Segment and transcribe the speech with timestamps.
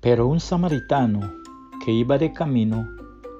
[0.00, 1.20] Pero un samaritano
[1.84, 2.88] que iba de camino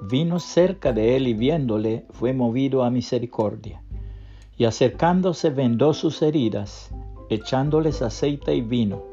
[0.01, 3.81] vino cerca de él y viéndole fue movido a misericordia.
[4.57, 6.91] Y acercándose vendó sus heridas,
[7.29, 9.03] echándoles aceite y vino,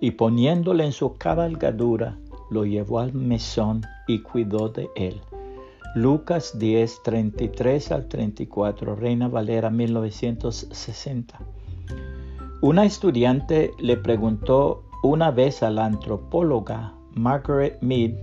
[0.00, 2.18] y poniéndole en su cabalgadura,
[2.50, 5.20] lo llevó al mesón y cuidó de él.
[5.94, 11.38] Lucas 10, 33 al 34, Reina Valera 1960.
[12.60, 18.14] Una estudiante le preguntó una vez a la antropóloga Margaret Mead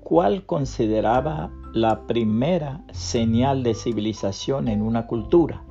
[0.00, 5.62] cuál consideraba la primera señal de civilización en una cultura.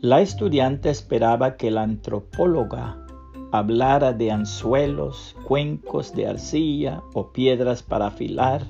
[0.00, 3.04] La estudiante esperaba que la antropóloga
[3.52, 8.62] hablara de anzuelos, cuencos de arcilla o piedras para afilar,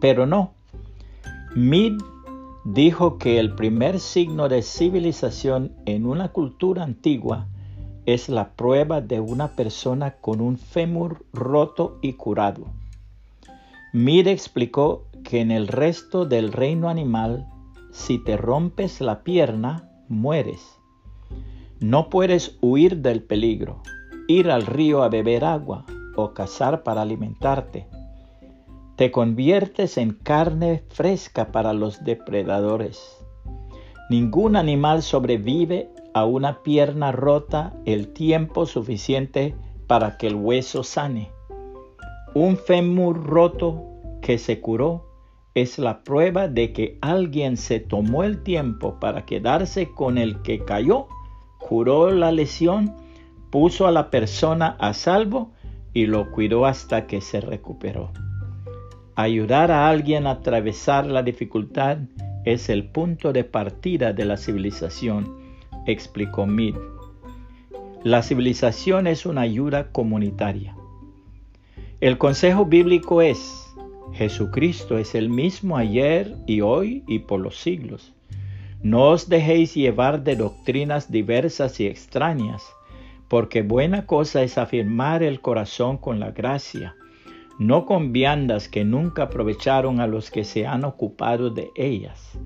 [0.00, 0.52] pero no.
[1.54, 1.92] Mead
[2.64, 7.46] dijo que el primer signo de civilización en una cultura antigua
[8.06, 12.66] es la prueba de una persona con un fémur roto y curado.
[13.92, 17.46] Mire explicó que en el resto del reino animal,
[17.92, 20.78] si te rompes la pierna, mueres.
[21.78, 23.82] No puedes huir del peligro,
[24.28, 25.84] ir al río a beber agua
[26.16, 27.86] o cazar para alimentarte.
[28.96, 33.18] Te conviertes en carne fresca para los depredadores.
[34.10, 39.54] Ningún animal sobrevive a una pierna rota el tiempo suficiente
[39.86, 41.30] para que el hueso sane.
[42.34, 43.82] Un fémur roto
[44.20, 45.06] que se curó
[45.54, 50.64] es la prueba de que alguien se tomó el tiempo para quedarse con el que
[50.64, 51.08] cayó,
[51.58, 52.94] curó la lesión,
[53.50, 55.52] puso a la persona a salvo
[55.92, 58.10] y lo cuidó hasta que se recuperó.
[59.14, 61.98] Ayudar a alguien a atravesar la dificultad
[62.46, 65.42] es el punto de partida de la civilización
[65.86, 66.74] explicó Mead.
[68.04, 70.76] La civilización es una ayuda comunitaria.
[72.00, 73.72] El consejo bíblico es,
[74.12, 78.12] Jesucristo es el mismo ayer y hoy y por los siglos.
[78.82, 82.64] No os dejéis llevar de doctrinas diversas y extrañas,
[83.28, 86.96] porque buena cosa es afirmar el corazón con la gracia,
[87.58, 92.36] no con viandas que nunca aprovecharon a los que se han ocupado de ellas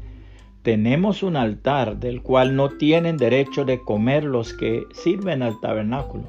[0.66, 6.24] tenemos un altar del cual no tienen derecho de comer los que sirven al tabernáculo,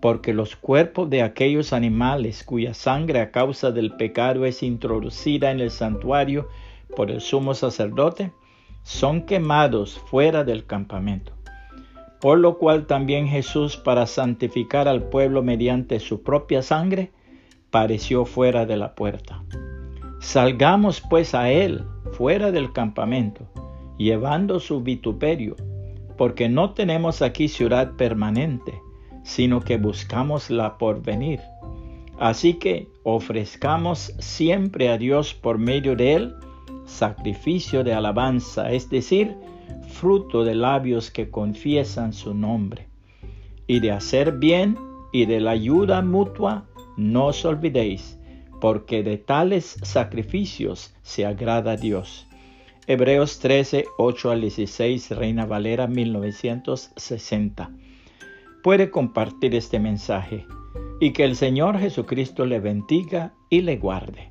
[0.00, 5.60] porque los cuerpos de aquellos animales cuya sangre a causa del pecado es introducida en
[5.60, 6.48] el santuario
[6.96, 8.32] por el sumo sacerdote,
[8.82, 11.32] son quemados fuera del campamento.
[12.20, 17.12] Por lo cual también Jesús, para santificar al pueblo mediante su propia sangre,
[17.70, 19.44] pareció fuera de la puerta.
[20.18, 21.84] Salgamos pues a él
[22.16, 23.44] fuera del campamento,
[23.98, 25.56] llevando su vituperio,
[26.16, 28.72] porque no tenemos aquí ciudad permanente,
[29.24, 31.40] sino que buscamos la porvenir.
[32.18, 36.34] Así que ofrezcamos siempre a Dios por medio de él
[36.84, 39.34] sacrificio de alabanza, es decir,
[39.88, 42.86] fruto de labios que confiesan su nombre.
[43.66, 44.76] Y de hacer bien
[45.12, 46.66] y de la ayuda mutua,
[46.96, 48.18] no os olvidéis
[48.64, 52.26] porque de tales sacrificios se agrada Dios.
[52.86, 57.70] Hebreos 13, 8 al 16, Reina Valera 1960.
[58.62, 60.46] Puede compartir este mensaje
[60.98, 64.30] y que el Señor Jesucristo le bendiga y le guarde.